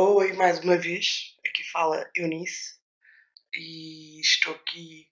[0.00, 2.78] Oi, mais uma vez, aqui fala Eunice
[3.52, 5.10] e estou aqui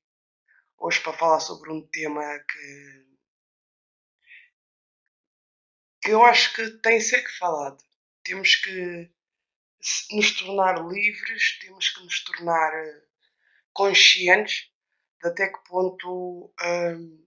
[0.79, 3.07] hoje para falar sobre um tema que,
[6.03, 7.83] que eu acho que tem que ser falado.
[8.23, 9.11] Temos que
[10.13, 13.03] nos tornar livres, temos que nos tornar eh,
[13.73, 14.71] conscientes
[15.21, 17.27] de até que ponto hum,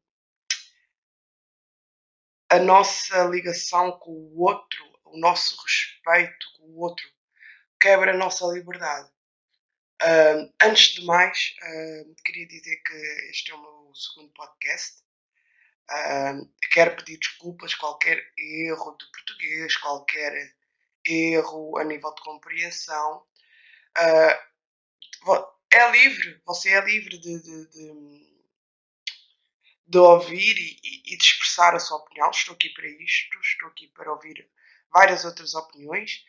[2.50, 7.19] a nossa ligação com o outro, o nosso respeito com o outro,
[7.80, 9.10] quebra a nossa liberdade.
[10.02, 12.94] Uh, antes de mais, uh, queria dizer que
[13.30, 15.02] este é o meu segundo podcast.
[15.90, 20.56] Uh, quero pedir desculpas qualquer erro de português, qualquer
[21.06, 23.26] erro a nível de compreensão.
[25.72, 28.30] é livre, você é livre de, de, de,
[29.88, 32.30] de ouvir e, e, de expressar a sua opinião.
[32.30, 34.50] Estou aqui para isto, estou aqui para ouvir
[34.94, 36.24] várias outras opiniões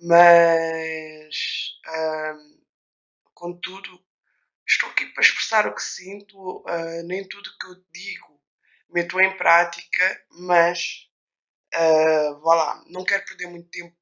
[0.00, 1.36] mas
[3.34, 4.04] contudo
[4.68, 8.40] estou aqui para expressar o que sinto, uh, nem tudo que eu digo
[8.90, 11.08] meto em prática, mas
[11.74, 13.96] uh, vá lá, não quero perder muito tempo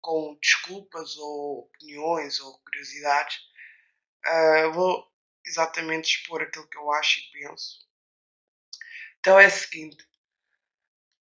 [0.00, 3.38] com desculpas ou opiniões ou curiosidades.
[4.26, 5.06] Uh, vou
[5.46, 7.86] exatamente expor aquilo que eu acho e penso.
[9.18, 10.06] Então é o seguinte,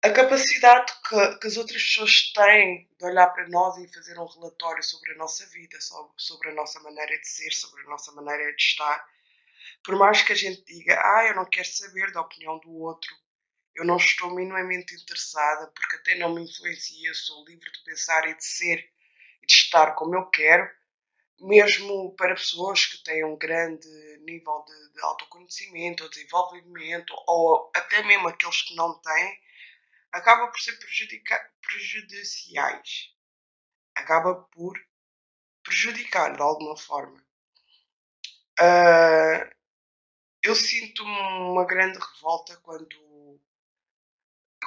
[0.06, 4.28] a capacidade que, que, as outras pessoas têm de olhar para nós e fazer um
[4.28, 8.12] relatório sobre a nossa vida, sobre, sobre a nossa maneira de ser, sobre a nossa
[8.12, 9.04] maneira de estar.
[9.84, 13.10] Por mais que a gente diga, ah, eu não quero saber da opinião do outro,
[13.76, 18.38] eu não estou minimamente interessada, porque até não me influencia, sou livre de pensar e
[18.38, 18.88] de ser
[19.42, 20.70] e de estar como eu quero,
[21.40, 23.88] mesmo para pessoas que têm um grande
[24.20, 29.46] nível de, de autoconhecimento ou desenvolvimento, ou até mesmo aqueles que não têm,
[30.16, 30.78] acaba por ser
[31.62, 33.14] prejudiciais.
[33.94, 34.80] Acaba por
[35.62, 37.22] prejudicar de alguma forma.
[38.60, 39.54] Uh,
[40.42, 43.42] eu sinto uma grande revolta quando,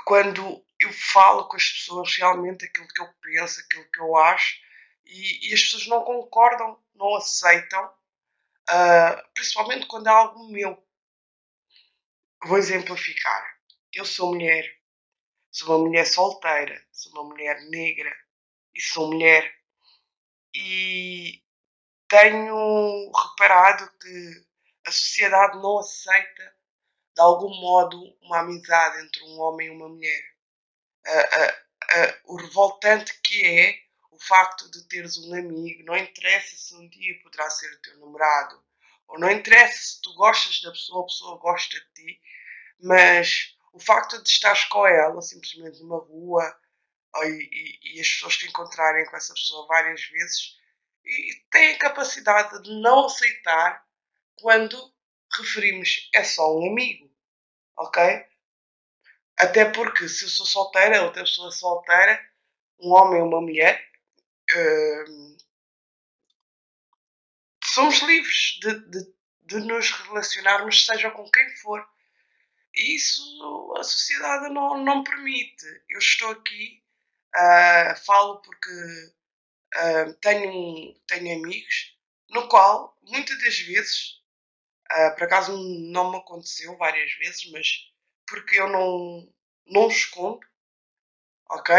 [0.04, 4.60] quando eu falo com as pessoas realmente aquilo que eu penso, aquilo que eu acho,
[5.06, 7.86] e, e as pessoas não concordam, não aceitam,
[8.68, 10.86] uh, principalmente quando é algo meu.
[12.44, 13.58] Vou exemplificar.
[13.92, 14.77] Eu sou mulher,
[15.50, 18.14] Sou uma mulher solteira, sou uma mulher negra
[18.74, 19.54] e sou mulher.
[20.54, 21.42] E
[22.08, 24.46] tenho reparado que
[24.86, 26.56] a sociedade não aceita
[27.14, 30.24] de algum modo uma amizade entre um homem e uma mulher.
[32.24, 33.78] O revoltante que é
[34.10, 37.98] o facto de teres um amigo, não interessa se um dia poderá ser o teu
[37.98, 38.64] namorado,
[39.06, 42.20] ou não interessa se tu gostas da pessoa, a pessoa gosta de ti,
[42.80, 46.58] mas o facto de estares com ela simplesmente numa rua
[47.16, 50.56] e, e, e, as pessoas te encontrarem com essa pessoa várias vezes
[51.04, 53.84] e, têm a capacidade de não aceitar
[54.40, 54.76] quando
[55.36, 57.10] referimos é só um amigo,
[57.76, 58.24] ok?
[59.36, 62.20] Até porque se eu sou solteira, outra pessoa solteira,
[62.80, 63.84] um homem ou uma mulher,
[64.54, 65.36] hum,
[67.64, 71.86] somos livres de, de, de nos relacionarmos, seja com quem for
[72.78, 75.66] isso a sociedade não, não permite.
[75.88, 76.82] Eu estou aqui,
[77.34, 79.12] uh, falo porque
[79.76, 81.96] uh, tenho, tenho amigos,
[82.30, 84.20] no qual muitas das vezes,
[84.92, 87.92] uh, por acaso não me aconteceu várias vezes, mas
[88.26, 89.32] porque eu não,
[89.66, 90.46] não escondo,
[91.50, 91.74] ok?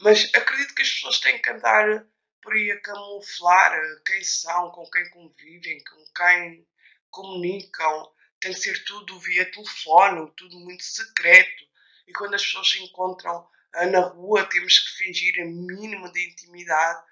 [0.00, 2.06] Mas acredito que as pessoas têm que andar
[2.40, 6.66] por aí a camuflar quem são, com quem convivem, com quem
[7.10, 11.64] comunicam tem que ser tudo via telefone, tudo muito secreto.
[12.08, 16.28] E quando as pessoas se encontram ah, na rua, temos que fingir a mínima de
[16.28, 17.04] intimidade,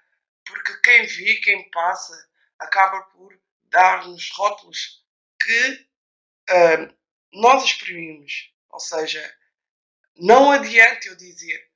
[0.45, 3.33] porque quem vê, quem passa, acaba por
[3.63, 5.05] dar-nos rótulos
[5.41, 5.87] que
[6.51, 6.97] uh,
[7.31, 8.53] nós exprimimos.
[8.69, 9.37] Ou seja,
[10.17, 11.71] não adianta eu dizer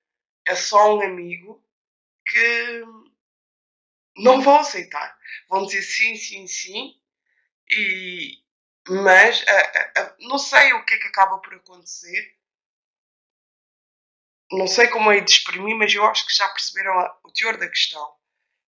[0.45, 1.66] é só um amigo
[2.27, 2.83] que
[4.17, 5.17] não vão aceitar.
[5.49, 6.99] Vão dizer sim, sim, sim,
[7.69, 8.45] e,
[8.87, 12.35] mas uh, uh, não sei o que é que acaba por acontecer.
[14.52, 16.93] Não sei como é de exprimir, mas eu acho que já perceberam
[17.23, 18.16] o teor da questão.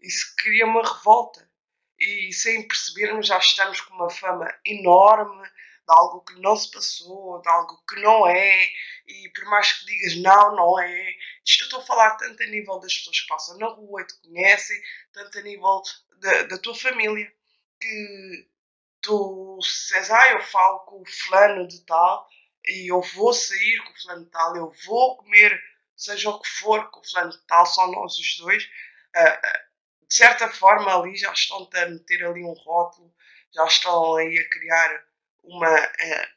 [0.00, 1.50] Isso cria uma revolta.
[1.98, 5.48] E sem percebermos, já estamos com uma fama enorme
[5.86, 8.68] de algo que não se passou, de algo que não é,
[9.06, 11.10] e por mais que digas não, não é.
[11.44, 14.06] Isto eu estou a falar tanto a nível das pessoas que passam na rua e
[14.06, 14.80] te conhecem,
[15.12, 15.82] tanto a nível
[16.18, 17.32] da, da tua família,
[17.80, 18.48] que
[19.02, 22.28] tu dizes, ah, eu falo com o fulano de tal
[22.66, 25.60] e eu vou sair com o fulano de tal, eu vou comer,
[25.96, 30.14] seja o que for, com o fulano de tal, só nós os dois, uh, de
[30.14, 33.12] certa forma ali já estão a meter ali um rótulo,
[33.52, 35.04] já estão aí a criar
[35.42, 36.28] uma uh,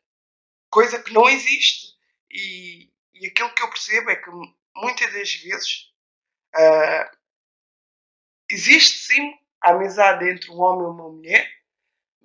[0.69, 1.95] coisa que não existe.
[2.29, 4.29] E, e aquilo que eu percebo é que
[4.75, 5.93] muitas das vezes
[6.55, 7.17] uh,
[8.49, 11.64] existe sim a amizade entre um homem e uma mulher,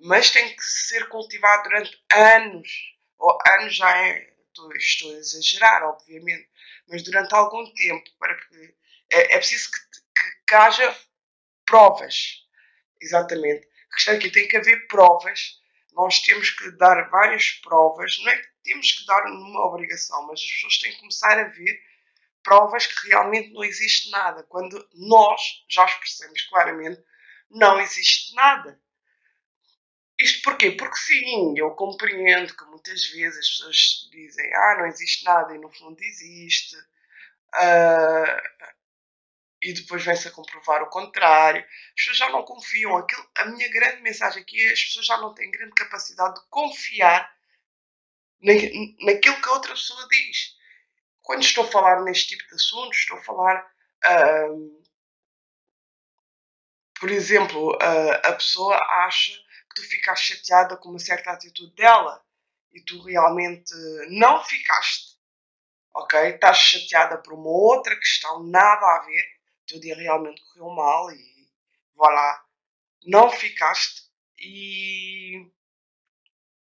[0.01, 2.69] mas tem que ser cultivado durante anos,
[3.19, 6.49] ou anos já é, estou, estou a exagerar, obviamente,
[6.87, 8.75] mas durante algum tempo, para que
[9.11, 10.97] é, é preciso que, que, que, haja
[11.65, 12.45] provas,
[12.99, 13.67] exatamente.
[13.91, 15.59] A questão aqui tem que haver provas,
[15.93, 20.39] nós temos que dar várias provas, não é que temos que dar uma obrigação, mas
[20.39, 21.79] as pessoas têm que começar a ver
[22.43, 27.03] provas que realmente não existe nada, quando nós já expressamos claramente
[27.51, 28.79] não existe nada.
[30.21, 30.71] Isto porquê?
[30.71, 35.57] Porque sim, eu compreendo que muitas vezes as pessoas dizem ah, não existe nada e
[35.57, 36.75] no fundo existe.
[37.55, 38.71] Uh,
[39.63, 41.61] e depois vem-se a comprovar o contrário.
[41.63, 42.97] As pessoas já não confiam.
[42.97, 46.47] Aquilo, a minha grande mensagem aqui é as pessoas já não têm grande capacidade de
[46.49, 47.35] confiar
[48.41, 48.53] na,
[49.05, 50.55] naquilo que a outra pessoa diz.
[51.23, 53.71] Quando estou a falar neste tipo de assuntos, estou a falar.
[54.05, 54.81] Uh,
[56.99, 58.75] por exemplo, uh, a pessoa
[59.05, 59.33] acha
[59.73, 62.23] tu ficaste chateada com uma certa atitude dela
[62.73, 63.73] e tu realmente
[64.09, 65.19] não ficaste.
[65.93, 66.19] Ok?
[66.19, 69.23] Estás chateada por uma outra questão, nada a ver.
[69.67, 71.49] Teu dia realmente correu mal e
[71.95, 72.45] vá lá.
[73.05, 74.09] Não ficaste.
[74.37, 75.51] E,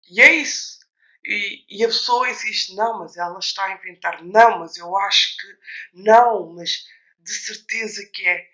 [0.09, 0.79] e é isso.
[1.23, 5.37] E, e, a pessoa insiste, não, mas ela está a inventar, não, mas eu acho
[5.37, 5.59] que
[5.93, 6.85] não, mas
[7.19, 8.49] de certeza que é.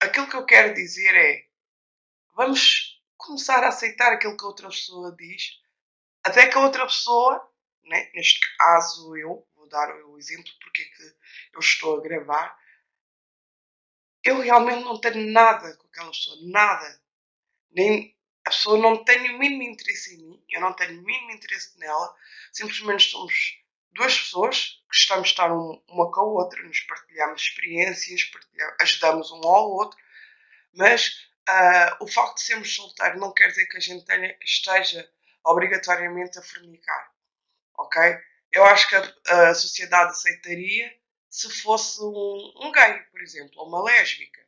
[0.00, 1.44] Aquilo que eu quero dizer é,
[2.34, 2.89] vamos
[3.20, 5.60] começar a aceitar aquilo que a outra pessoa diz,
[6.24, 7.48] até que a outra pessoa,
[7.84, 11.16] né, neste caso eu, vou dar o exemplo porque é que
[11.54, 12.58] eu estou a gravar,
[14.22, 17.02] eu realmente não tenho nada com aquela pessoa, nada.
[17.70, 18.14] Nem,
[18.44, 21.78] a pessoa não tem o mínimo interesse em mim, eu não tenho o mínimo interesse
[21.78, 22.14] nela,
[22.52, 23.58] simplesmente somos
[23.92, 29.30] duas pessoas que estamos a estar uma com a outra, nos partilhamos experiências, partilhamos, ajudamos
[29.30, 29.98] um ao outro,
[30.74, 35.10] mas Uh, o facto de sermos solteiros não quer dizer que a gente tenha, esteja
[35.44, 37.12] obrigatoriamente a fornicar.
[37.76, 38.00] Ok?
[38.52, 40.96] Eu acho que a, a sociedade aceitaria
[41.28, 44.40] se fosse um, um, gay, por exemplo, ou uma lésbica.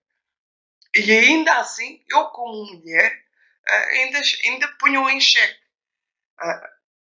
[0.94, 3.24] E ainda assim, eu, como mulher,
[3.68, 5.60] uh, ainda, ainda ponho em xeque.
[6.40, 6.72] Uh,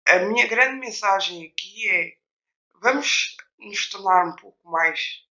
[0.07, 2.17] a minha grande mensagem aqui é:
[2.81, 5.25] vamos nos tornar um pouco mais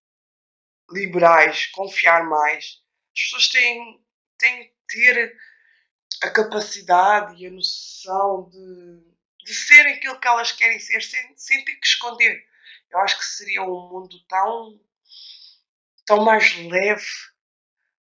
[0.90, 2.82] liberais, confiar mais.
[3.16, 4.03] As pessoas têm
[4.38, 5.36] têm que ter
[6.22, 11.64] a capacidade e a noção de, de serem aquilo que elas querem ser sem, sem
[11.64, 12.46] ter que esconder.
[12.90, 14.80] Eu acho que seria um mundo tão,
[16.06, 17.06] tão mais leve,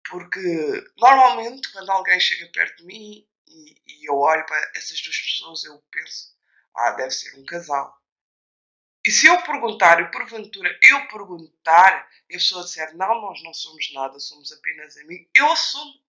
[0.09, 5.19] porque normalmente quando alguém chega perto de mim e, e eu olho para essas duas
[5.19, 6.37] pessoas, eu penso,
[6.77, 7.99] ah, deve ser um casal.
[9.05, 13.53] E se eu perguntar, e porventura eu perguntar, e a pessoa disser, não, nós não
[13.53, 16.04] somos nada, somos apenas amigos, eu assumo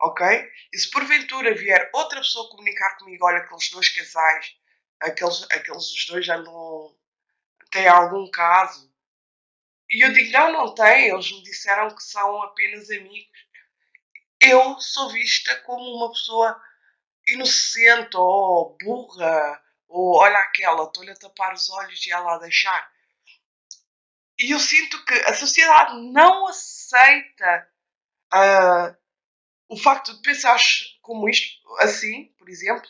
[0.00, 0.26] ok?
[0.72, 4.56] E se porventura vier outra pessoa comunicar comigo, olha, aqueles dois casais,
[5.00, 6.96] aqueles, aqueles os dois não
[7.70, 8.90] têm algum caso,
[9.88, 13.46] e eu digo, não, não tem, eles me disseram que são apenas amigos.
[14.40, 16.60] Eu sou vista como uma pessoa
[17.28, 22.90] inocente ou burra, ou olha aquela, estou-lhe a tapar os olhos e ela a deixar.
[24.38, 27.68] E eu sinto que a sociedade não aceita
[28.34, 28.96] uh,
[29.68, 30.58] o facto de pensar
[31.02, 32.88] como isto, assim, por exemplo,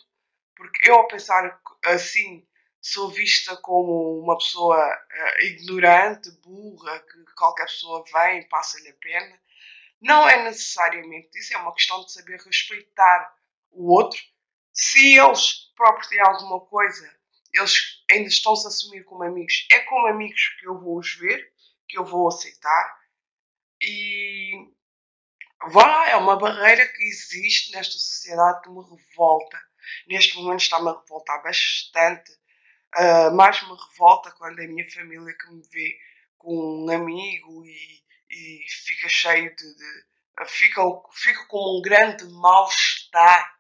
[0.55, 2.47] porque eu ao pensar assim
[2.81, 9.41] sou vista como uma pessoa uh, ignorante, burra, que qualquer pessoa vem passa-lhe a pena.
[10.01, 13.35] Não é necessariamente isso, é uma questão de saber respeitar
[13.73, 14.21] o outro.
[14.73, 17.19] Se eles próprios têm alguma coisa,
[17.53, 21.53] eles ainda estão-se a assumir como amigos, é como amigos que eu vou os ver,
[21.89, 23.01] que eu vou aceitar.
[23.81, 24.53] E
[25.65, 29.61] Vá, é uma barreira que existe nesta sociedade que me revolta.
[30.07, 32.33] Neste momento está-me a revoltar bastante.
[32.97, 35.99] Uh, mais me revolta quando é a minha família que me vê
[36.39, 39.75] com um amigo e, e fica cheio de.
[39.75, 40.83] de fica,
[41.13, 43.57] fica com um grande mal-estar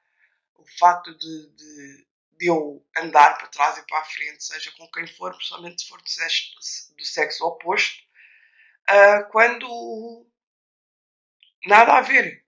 [0.54, 2.06] o facto de, de,
[2.38, 5.88] de, eu andar para trás e para a frente, seja com quem for, principalmente se
[5.88, 8.02] for do sexo, do sexo oposto,
[8.90, 10.26] uh, quando
[11.66, 12.44] Nada a ver.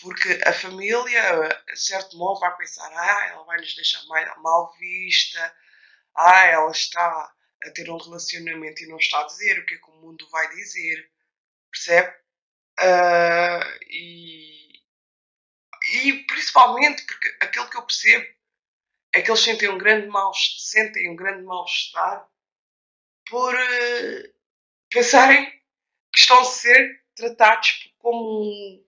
[0.00, 4.02] Porque a família, de certo modo, vai pensar: ah, ela vai nos deixar
[4.38, 5.54] mal vista,
[6.16, 7.32] ah, ela está
[7.64, 10.28] a ter um relacionamento e não está a dizer o que é que o mundo
[10.30, 11.10] vai dizer.
[11.70, 12.22] Percebe?
[12.80, 14.82] Uh, e,
[15.94, 18.26] e principalmente porque aquilo que eu percebo
[19.12, 22.26] é que eles sentem um grande mal sentem um grande mal-estar
[23.28, 24.34] por uh,
[24.90, 25.50] pensarem
[26.12, 28.84] que estão a ser tratados como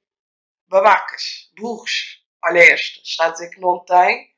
[0.67, 2.23] babacas, burros.
[2.45, 4.35] Olha esta, está a dizer que não tem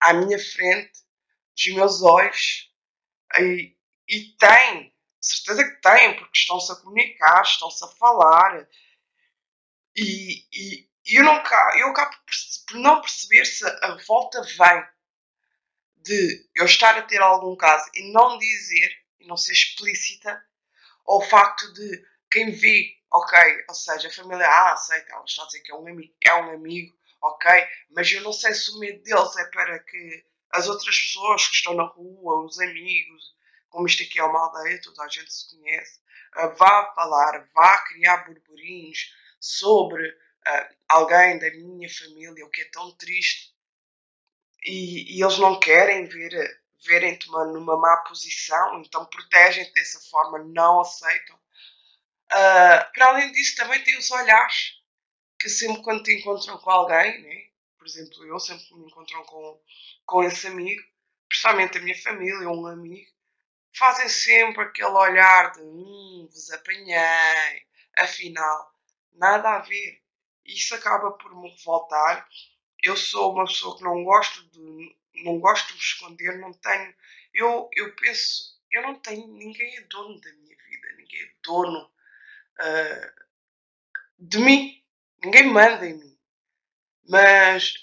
[0.00, 0.98] à minha frente,
[1.54, 2.72] dos meus olhos,
[3.38, 3.76] e,
[4.08, 8.66] e tem, certeza que tem, porque estão-se a comunicar, estão-se a falar,
[9.94, 11.42] e, e, e eu, não,
[11.78, 12.16] eu acabo
[12.66, 14.84] por não perceber se a revolta vem
[15.96, 20.42] de eu estar a ter algum caso e não dizer, e não ser explícita,
[21.04, 23.38] ou o facto de quem vê, ok,
[23.68, 26.34] ou seja, a família, ah, aceita, ela está a dizer que é um amigo, é
[26.34, 27.50] um amigo, ok,
[27.90, 31.56] mas eu não sei se o medo deles é para que as outras pessoas que
[31.56, 33.34] estão na rua, os amigos,
[33.68, 36.00] como isto aqui é uma aldeia, toda a gente se conhece,
[36.36, 42.70] uh, vá falar, vá criar burburinhos sobre uh, alguém da minha família, o que é
[42.70, 43.54] tão triste,
[44.64, 50.80] e, e eles não querem ver verem-te numa má posição, então protegem-te dessa forma, não
[50.80, 51.38] aceitam.
[52.32, 54.80] Uh, para além disso, também tem os olhares,
[55.38, 57.50] que sempre quando te encontram com alguém, né?
[57.80, 59.60] por exemplo, eu sempre me encontram com,
[60.04, 60.82] com esse amigo,
[61.26, 63.10] principalmente a minha família, um amigo,
[63.74, 68.74] fazem sempre aquele olhar de hum, vos apanhei, afinal,
[69.12, 70.02] nada a ver.
[70.44, 72.28] Isso acaba por me revoltar.
[72.82, 76.94] Eu sou uma pessoa que não gosto de não gosto de me esconder, não tenho.
[77.32, 79.26] Eu, eu penso, eu não tenho.
[79.26, 81.90] Ninguém é dono da minha vida, ninguém é dono
[82.60, 83.20] uh,
[84.18, 84.82] de mim,
[85.22, 86.18] ninguém manda em mim.
[87.08, 87.74] Mas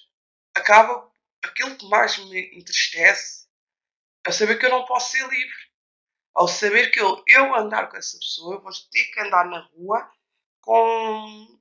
[0.56, 1.08] acaba.
[1.44, 3.48] Aquilo que mais me entristece
[4.26, 5.68] é saber que eu não posso ser livre.
[6.34, 10.12] Ao saber que eu, eu andar com essa pessoa, vou ter que andar na rua
[10.62, 11.60] com,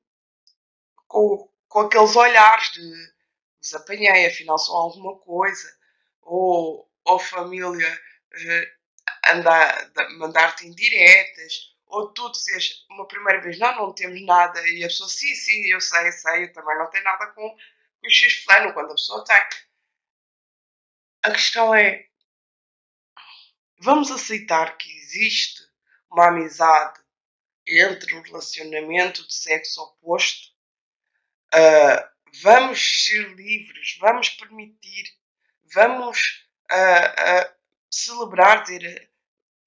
[1.07, 3.17] com, com aqueles olhares de
[3.61, 5.69] desapanhei, afinal são alguma coisa,
[6.23, 8.01] ou, ou família
[8.35, 14.89] uh, mandar-te indiretas, ou tu dizes uma primeira vez, não, não temos nada, e a
[14.89, 18.45] pessoa, sim, sim, eu sei, eu sei, eu também não tenho nada com, o X
[18.45, 19.37] fulano, quando a pessoa tem.
[21.23, 22.07] A questão é,
[23.79, 25.63] vamos aceitar que existe
[26.11, 27.01] uma amizade
[27.67, 30.57] entre um relacionamento de sexo oposto
[31.55, 32.09] uh,
[32.43, 35.05] vamos ser livres, vamos permitir,
[35.75, 37.57] vamos uh, uh,
[37.91, 39.11] celebrar, dizer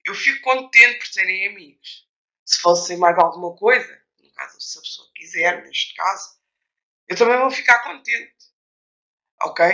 [0.04, 2.08] eu fico contente por serem amigos.
[2.50, 6.38] Se fossem mais alguma coisa, no caso, se a pessoa quiser, neste caso,
[7.08, 8.34] eu também vou ficar contente.
[9.42, 9.64] Ok?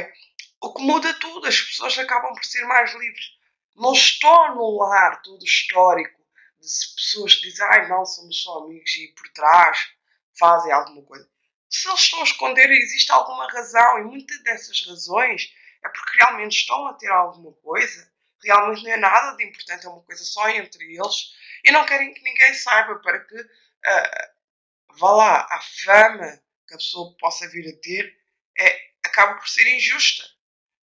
[0.61, 3.37] O que muda tudo, as pessoas acabam por ser mais livres.
[3.75, 6.21] Não estou a anular todo histórico
[6.61, 9.93] de pessoas que dizem, ai não, somos só amigos e por trás
[10.39, 11.29] fazem alguma coisa
[11.69, 15.53] se eles estão a esconder, existe alguma razão, e muitas dessas razões
[15.85, 18.11] é porque realmente estão a ter alguma coisa,
[18.43, 21.35] realmente não é nada de importante, é uma coisa só entre eles,
[21.67, 26.79] e não querem que ninguém saiba para que uh, vá lá, a fama que a
[26.79, 28.17] pessoa possa vir a ter
[28.59, 30.25] é, acaba por ser injusta,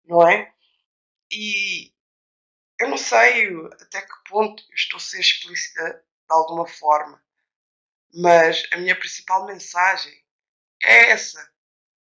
[0.06, 0.54] não é?
[1.32, 1.94] E
[2.80, 3.48] eu não sei
[3.80, 7.24] até que ponto eu estou a ser explícita de alguma forma,
[8.14, 10.20] mas a minha principal mensagem
[10.82, 11.52] é essa.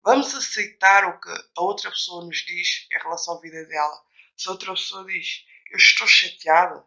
[0.01, 4.01] Vamos aceitar o que a outra pessoa nos diz em relação à vida dela.
[4.37, 6.83] Se a outra pessoa diz, eu estou chateada,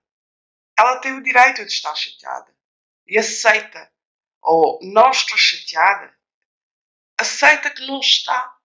[0.78, 2.54] ela tem o direito de estar chateada.
[3.06, 3.90] E aceita.
[4.40, 6.12] Ou não estou chateada,
[7.18, 8.56] aceita que não está.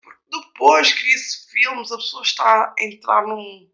[0.00, 3.70] Porque depois que cria-se filmes, a pessoa está a entrar num,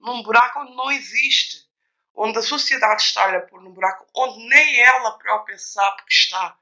[0.00, 1.64] num buraco onde não existe.
[2.14, 6.56] Onde a sociedade está a pôr num buraco onde nem ela própria sabe que está.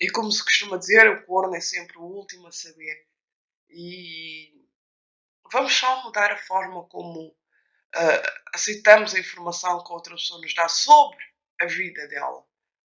[0.00, 3.06] E como se costuma dizer, o corno é sempre o último a saber.
[3.68, 4.52] E
[5.52, 7.34] vamos só mudar a forma como
[7.96, 11.18] uh, aceitamos a informação que outra pessoa nos dá sobre
[11.60, 12.44] a vida dela.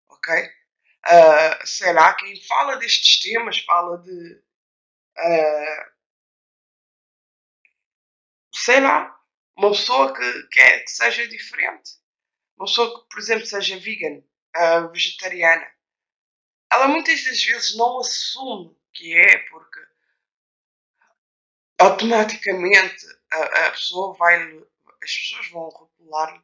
[0.09, 0.33] Ok?
[0.35, 4.43] Uh, sei lá, quem fala destes temas fala de.
[5.17, 5.91] Uh,
[8.53, 9.19] sei lá,
[9.57, 11.91] uma pessoa que, que, é, que seja diferente.
[12.57, 14.21] Uma pessoa que, por exemplo, seja vegan,
[14.57, 15.69] uh, vegetariana
[16.71, 19.79] ela muitas das vezes não assume que é, porque
[21.79, 24.63] automaticamente a, a pessoa vai,
[25.09, 26.43] as pessoas vão rotular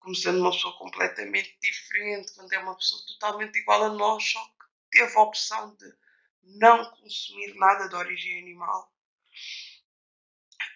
[0.00, 4.44] como sendo uma pessoa completamente diferente, quando é uma pessoa totalmente igual a nós, só
[4.44, 5.94] que teve a opção de
[6.42, 8.92] não consumir nada de origem animal.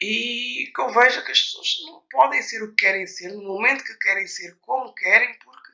[0.01, 3.43] E que eu vejo que as pessoas não podem ser o que querem ser, no
[3.43, 5.73] momento que querem ser como querem, porque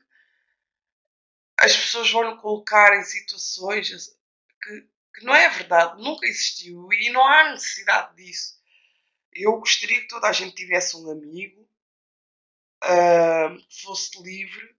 [1.59, 4.17] as pessoas vão colocar em situações
[4.61, 8.62] que, que não é verdade, nunca existiu e não há necessidade disso.
[9.35, 11.61] Eu gostaria que toda a gente tivesse um amigo
[12.83, 14.75] uh, fosse livre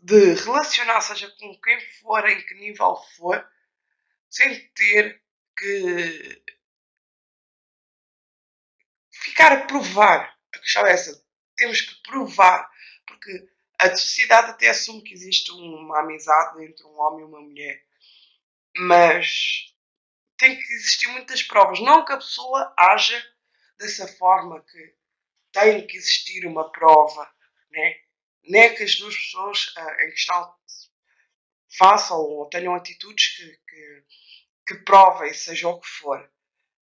[0.00, 3.48] de relacionar, seja com quem for, em que nível for,
[4.28, 5.22] sem ter
[5.56, 6.42] que
[9.10, 10.36] ficar a provar.
[10.54, 11.24] A questão é essa.
[11.56, 12.70] Temos que provar.
[13.06, 17.84] Porque a sociedade até assume que existe uma amizade entre um homem e uma mulher.
[18.76, 19.72] Mas
[20.36, 21.80] tem que existir muitas provas.
[21.80, 23.31] Não que a pessoa haja
[23.82, 24.94] dessa forma que
[25.52, 27.30] tem que existir uma prova,
[27.70, 27.96] né?
[28.44, 30.54] Nem é que as duas pessoas uh, em questão
[31.78, 34.04] façam ou tenham atitudes que, que,
[34.66, 36.30] que provem, seja o que for.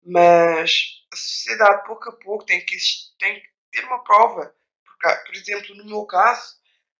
[0.05, 2.77] Mas a sociedade, pouco a pouco, tem que,
[3.17, 4.55] tem que ter uma prova.
[4.83, 6.57] Porque, ah, por exemplo, no meu caso,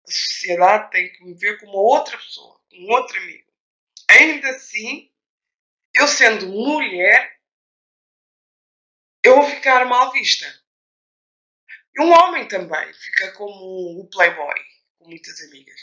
[0.07, 3.49] a sociedade tem que me ver como outra pessoa, um outro amigo.
[4.09, 5.11] Ainda assim,
[5.93, 7.38] eu sendo mulher,
[9.23, 10.45] eu vou ficar mal vista.
[11.95, 14.59] E um homem também fica como o playboy,
[14.97, 15.79] com muitas amigas.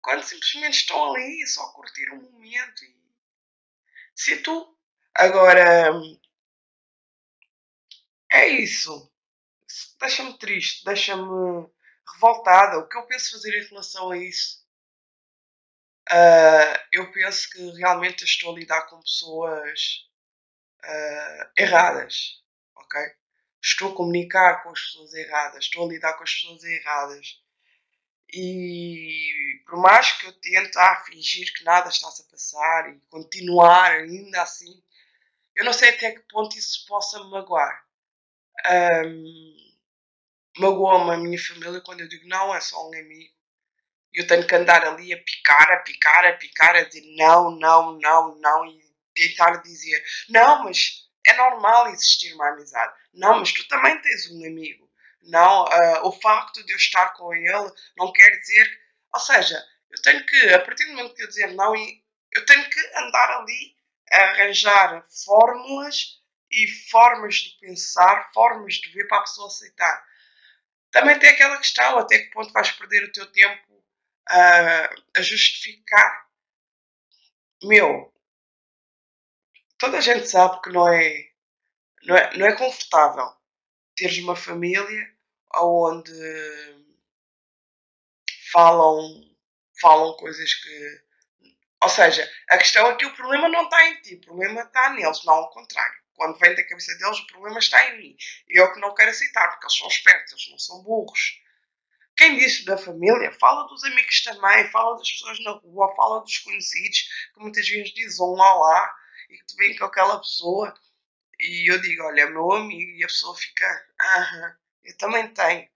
[0.00, 2.96] Quando simplesmente estão ali só a curtir um momento e.
[4.14, 4.76] Se tu.
[5.14, 5.92] Agora.
[8.30, 9.10] É isso.
[10.00, 11.68] Deixa-me triste, deixa-me
[12.14, 12.78] revoltada.
[12.78, 14.66] O que eu penso fazer em relação a isso?
[16.10, 20.08] Uh, eu penso que realmente estou a lidar com pessoas
[20.82, 22.42] uh, erradas,
[22.88, 23.18] ok?
[23.62, 27.42] estou a comunicar com as pessoas erradas, estou a lidar com as pessoas erradas.
[28.32, 33.92] E por mais que eu tente ah, fingir que nada está-se a passar e continuar
[33.92, 34.82] ainda assim,
[35.56, 37.84] eu não sei até que ponto isso possa me magoar.
[39.06, 39.68] Um,
[40.58, 43.32] Magoa-me a minha família quando eu digo não, é só um amigo.
[44.12, 47.92] Eu tenho que andar ali a picar, a picar, a picar, a dizer não, não,
[47.98, 48.82] não, não e
[49.14, 52.94] tentar dizer não, mas é normal existir uma amizade.
[53.12, 54.88] Não, mas tu também tens um amigo.
[55.22, 58.80] Não, uh, o facto de eu estar com ele não quer dizer.
[59.12, 62.68] Ou seja, eu tenho que, a partir do momento que eu dizer não, eu tenho
[62.70, 63.76] que andar ali
[64.10, 66.18] a arranjar fórmulas
[66.50, 70.04] e formas de pensar, formas de ver para a pessoa aceitar.
[70.90, 76.26] Também tem aquela questão, até que ponto vais perder o teu tempo uh, a justificar.
[77.62, 78.12] Meu,
[79.78, 81.28] toda a gente sabe que não é,
[82.02, 83.38] não é, não é confortável
[83.98, 85.12] teres uma família
[85.56, 86.12] onde
[88.52, 88.98] falam,
[89.80, 91.08] falam coisas que.
[91.82, 94.90] Ou seja, a questão é que o problema não está em ti, o problema está
[94.90, 95.98] neles, não ao contrário.
[96.14, 98.16] Quando vem da cabeça deles, o problema está em mim.
[98.48, 101.40] Eu que não quero aceitar, porque eles são espertos, eles não são burros.
[102.16, 106.38] Quem disse da família, fala dos amigos também, fala das pessoas na rua, fala dos
[106.38, 108.94] conhecidos, que muitas vezes dizem um lá lá
[109.28, 110.74] e que tu vem com aquela pessoa
[111.38, 115.68] e eu digo, olha, meu amigo, e a pessoa fica, aham, eu também tenho.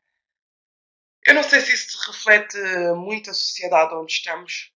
[1.25, 2.59] Eu não sei se isso reflete
[2.97, 4.73] muito a sociedade onde estamos,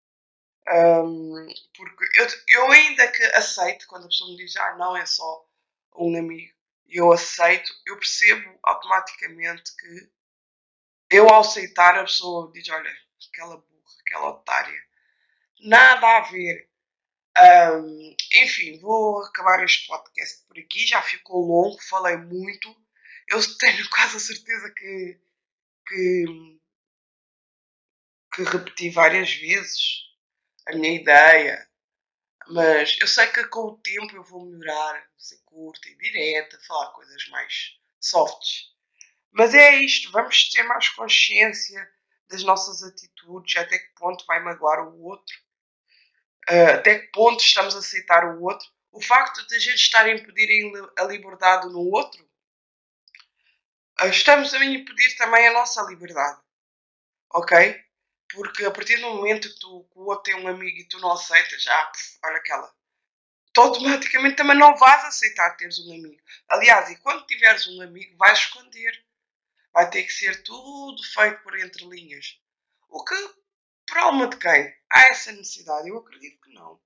[0.68, 5.04] um, porque eu, eu ainda que aceito quando a pessoa me diz, ah, não, é
[5.06, 5.44] só
[5.96, 6.54] um amigo,
[6.88, 10.10] eu aceito, eu percebo automaticamente que
[11.10, 12.96] eu ao aceitar a pessoa diz, olha,
[13.28, 14.82] aquela burra, aquela otária,
[15.60, 16.65] nada a ver.
[17.38, 20.86] Um, enfim, vou acabar este podcast por aqui.
[20.86, 22.74] Já ficou longo, falei muito.
[23.28, 25.20] Eu tenho quase a certeza que,
[25.86, 26.24] que,
[28.34, 30.06] que repeti várias vezes
[30.66, 31.68] a minha ideia.
[32.48, 36.92] Mas eu sei que com o tempo eu vou melhorar, ser curta e direta, falar
[36.92, 38.72] coisas mais softs.
[39.32, 41.90] Mas é isto, vamos ter mais consciência
[42.28, 45.45] das nossas atitudes, até que ponto vai magoar o outro
[46.50, 50.04] uh, até que ponto estamos a aceitar o outro, o facto de a gente estar
[50.04, 52.24] a impedir a liberdade no outro,
[54.02, 56.40] uh, estamos a impedir também a nossa liberdade.
[57.30, 57.84] Ok?
[58.32, 60.98] Porque a partir do momento que, tu, que o outro tem um amigo e tu
[61.00, 62.74] não aceitas, ah, pff, olha aquela.
[63.52, 66.22] Tu automaticamente também não vais aceitar teres um amigo.
[66.48, 69.02] Aliás, e quando tiveres um amigo, vais esconder.
[69.72, 72.38] Vai ter que ser tudo feito por entre linhas.
[72.88, 73.14] O que
[73.86, 74.74] por alma de quem?
[74.90, 75.88] Há essa necessidade?
[75.88, 76.80] Eu acredito que não.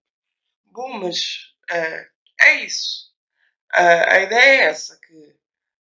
[0.67, 2.11] Bom, mas uh,
[2.41, 3.11] é isso.
[3.75, 5.37] Uh, a ideia é essa, que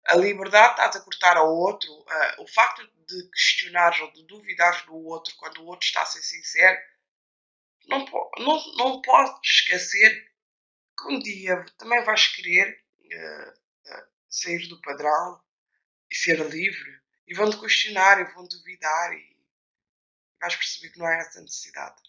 [0.07, 4.83] a liberdade estás a cortar ao outro, uh, o facto de questionares ou de duvidares
[4.83, 6.79] do outro quando o outro está a ser sincero,
[7.89, 8.05] não,
[8.39, 10.33] não, não podes esquecer
[10.99, 12.85] que um dia também vais querer
[14.29, 15.41] sair do padrão
[16.11, 19.36] e ser livre e vão-te questionar e vão duvidar e
[20.41, 22.01] vais perceber que não há essa necessidade.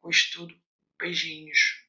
[0.00, 0.62] com isto tudo.
[0.98, 1.85] Beijinhos.